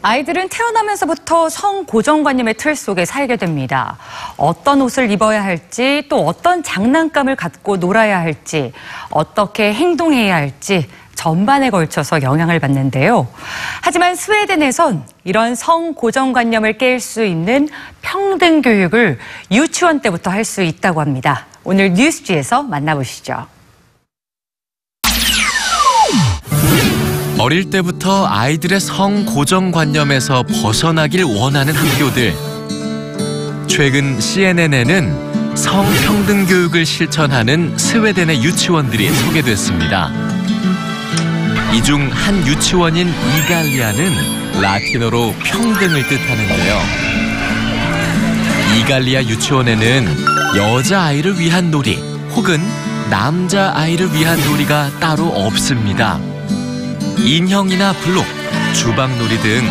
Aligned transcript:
아이들은 0.00 0.48
태어나면서부터 0.48 1.48
성 1.48 1.84
고정관념의 1.84 2.54
틀 2.54 2.76
속에 2.76 3.04
살게 3.04 3.36
됩니다. 3.36 3.98
어떤 4.36 4.80
옷을 4.80 5.10
입어야 5.10 5.42
할지, 5.42 6.04
또 6.08 6.24
어떤 6.26 6.62
장난감을 6.62 7.34
갖고 7.34 7.76
놀아야 7.76 8.20
할지, 8.20 8.72
어떻게 9.10 9.72
행동해야 9.72 10.36
할지 10.36 10.88
전반에 11.16 11.70
걸쳐서 11.70 12.22
영향을 12.22 12.60
받는데요. 12.60 13.26
하지만 13.82 14.14
스웨덴에선 14.14 15.04
이런 15.24 15.56
성 15.56 15.94
고정관념을 15.94 16.78
깰 16.78 17.00
수 17.00 17.24
있는 17.24 17.68
평등 18.02 18.62
교육을 18.62 19.18
유치원 19.50 20.00
때부터 20.00 20.30
할 20.30 20.44
수 20.44 20.62
있다고 20.62 21.00
합니다. 21.00 21.46
오늘 21.64 21.92
뉴스지에서 21.94 22.62
만나보시죠. 22.62 23.57
어릴 27.48 27.70
때부터 27.70 28.26
아이들의 28.26 28.78
성 28.78 29.24
고정관념에서 29.24 30.42
벗어나길 30.42 31.24
원하는 31.24 31.72
학교들. 31.74 32.34
최근 33.66 34.20
CNN에는 34.20 35.56
성평등 35.56 36.44
교육을 36.44 36.84
실천하는 36.84 37.72
스웨덴의 37.78 38.44
유치원들이 38.44 39.10
소개됐습니다. 39.10 40.10
이 41.72 41.80
중 41.82 42.10
한 42.12 42.46
유치원인 42.46 43.08
이갈리아는 43.08 44.60
라틴어로 44.60 45.34
평등을 45.42 46.06
뜻하는데요. 46.06 46.80
이갈리아 48.78 49.22
유치원에는 49.22 50.06
여자아이를 50.54 51.40
위한 51.40 51.70
놀이 51.70 51.96
혹은 52.36 52.60
남자아이를 53.08 54.12
위한 54.12 54.38
놀이가 54.44 54.90
따로 55.00 55.28
없습니다. 55.28 56.20
인형이나 57.24 57.92
블록, 57.94 58.24
주방놀이 58.74 59.38
등 59.40 59.62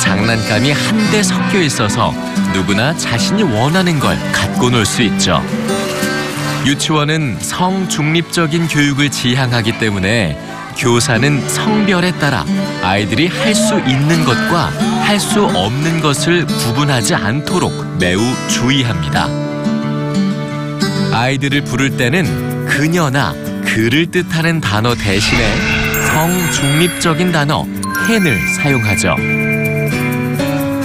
장난감이 0.00 0.72
한데 0.72 1.22
섞여 1.22 1.60
있어서 1.60 2.12
누구나 2.52 2.94
자신이 2.96 3.42
원하는 3.42 3.98
걸 3.98 4.16
갖고 4.32 4.70
놀 4.70 4.84
수 4.84 5.02
있죠. 5.02 5.42
유치원은 6.66 7.38
성중립적인 7.40 8.68
교육을 8.68 9.10
지향하기 9.10 9.78
때문에 9.78 10.38
교사는 10.76 11.48
성별에 11.48 12.12
따라 12.12 12.44
아이들이 12.82 13.28
할 13.28 13.54
수 13.54 13.78
있는 13.80 14.24
것과 14.24 14.70
할 15.04 15.20
수 15.20 15.44
없는 15.44 16.00
것을 16.00 16.46
구분하지 16.46 17.14
않도록 17.14 17.98
매우 17.98 18.20
주의합니다. 18.48 19.28
아이들을 21.12 21.62
부를 21.64 21.96
때는 21.96 22.66
그녀나 22.66 23.32
그를 23.66 24.10
뜻하는 24.10 24.60
단어 24.60 24.94
대신에 24.94 25.42
성중립적인 26.14 27.32
단어 27.32 27.66
헨을 28.08 28.38
사용하죠. 28.56 29.16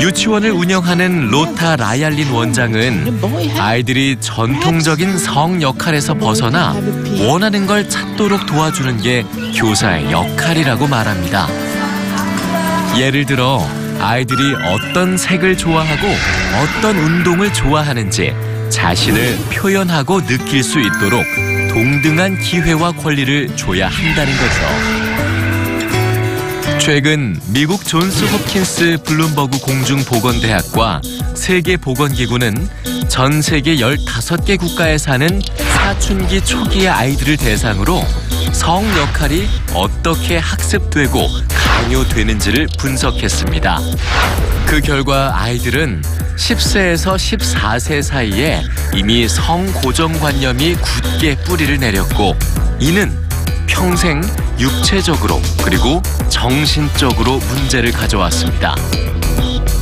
유치원을 0.00 0.50
운영하는 0.50 1.28
로타 1.28 1.76
라얄린 1.76 2.30
원장은 2.30 3.20
아이들이 3.58 4.16
전통적인 4.18 5.18
성 5.18 5.60
역할에서 5.60 6.14
벗어나 6.14 6.74
원하는 7.18 7.66
걸 7.66 7.86
찾도록 7.86 8.46
도와주는 8.46 9.02
게 9.02 9.22
교사의 9.54 10.10
역할이라고 10.10 10.86
말합니다. 10.86 11.48
예를 12.98 13.26
들어 13.26 13.62
아이들이 14.00 14.54
어떤 14.54 15.18
색을 15.18 15.58
좋아하고 15.58 16.06
어떤 16.62 16.96
운동을 16.96 17.52
좋아하는지 17.52 18.34
자신을 18.70 19.36
표현하고 19.52 20.22
느낄 20.24 20.62
수 20.62 20.80
있도록 20.80 21.22
동등한 21.68 22.40
기회와 22.40 22.92
권리를 22.92 23.54
줘야 23.54 23.88
한다는 23.88 24.32
거죠. 24.32 25.09
최근 26.92 27.38
미국 27.52 27.86
존스 27.86 28.24
홉킨스 28.24 28.98
블룸버그 29.04 29.60
공중보건대학과 29.60 31.00
세계보건기구는 31.36 32.68
전 33.08 33.40
세계 33.40 33.76
15개 33.76 34.58
국가에 34.58 34.98
사는 34.98 35.40
사춘기 35.56 36.40
초기의 36.40 36.88
아이들을 36.88 37.36
대상으로 37.36 38.02
성 38.52 38.84
역할이 38.98 39.46
어떻게 39.72 40.38
학습되고 40.38 41.28
강요되는지를 41.48 42.66
분석했습니다. 42.76 43.78
그 44.66 44.80
결과 44.80 45.40
아이들은 45.40 46.02
10세에서 46.36 47.14
14세 47.14 48.02
사이에 48.02 48.62
이미 48.96 49.28
성 49.28 49.64
고정관념이 49.74 50.74
굳게 50.74 51.36
뿌리를 51.44 51.78
내렸고 51.78 52.34
이는 52.80 53.16
평생 53.68 54.22
육체적으로 54.60 55.40
그리고 55.64 56.02
정신적으로 56.28 57.38
문제를 57.38 57.92
가져왔습니다. 57.92 58.76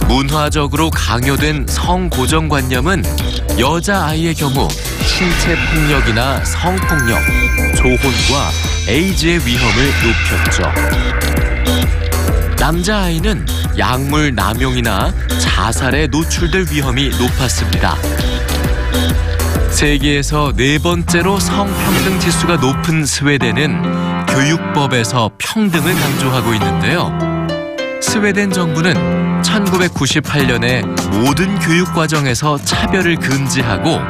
문화적으로 0.07 0.89
강요된 0.91 1.67
성고정관념은 1.69 3.03
여자아이의 3.59 4.35
경우 4.37 4.69
신체 5.05 5.57
폭력이나 5.75 6.45
성폭력, 6.45 7.19
조혼과 7.77 8.51
에이즈의 8.89 9.45
위험을 9.45 9.91
높였죠. 10.05 10.63
남자아이는 12.61 13.45
약물 13.77 14.35
남용이나 14.35 15.13
자살에 15.41 16.07
노출될 16.07 16.67
위험이 16.71 17.11
높았습니다. 17.11 17.97
세계에서 19.79 20.55
네 20.57 20.77
번째로 20.81 21.39
성평등 21.39 22.19
지수가 22.19 22.57
높은 22.57 23.07
스웨덴은 23.07 24.27
교육법에서 24.27 25.31
평등을 25.39 25.95
강조하고 25.95 26.53
있는데요. 26.55 27.17
스웨덴 28.03 28.51
정부는 28.51 29.41
1998년에 29.43 30.85
모든 31.17 31.57
교육 31.61 31.95
과정에서 31.95 32.59
차별을 32.59 33.19
금지하고 33.19 34.01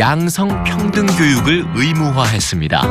양성 0.00 0.64
평등 0.64 1.06
교육을 1.06 1.66
의무화했습니다. 1.72 2.82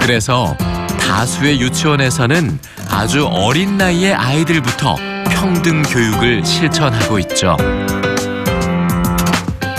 그래서 0.00 0.56
다수의 0.98 1.60
유치원에서는 1.60 2.58
아주 2.90 3.24
어린 3.24 3.76
나이의 3.76 4.14
아이들부터 4.14 4.96
평등 5.30 5.82
교육을 5.82 6.44
실천하고 6.44 7.20
있죠. 7.20 7.56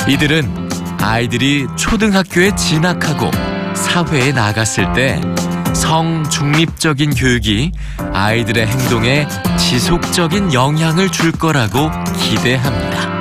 이들은 0.08 0.67
아이들이 1.02 1.68
초등학교에 1.76 2.56
진학하고 2.56 3.32
사회에 3.76 4.32
나갔을 4.32 4.92
때 4.94 5.22
성중립적인 5.74 7.14
교육이 7.14 7.72
아이들의 8.14 8.66
행동에 8.66 9.28
지속적인 9.58 10.54
영향을 10.54 11.10
줄 11.12 11.32
거라고 11.32 11.92
기대합니다. 12.20 13.17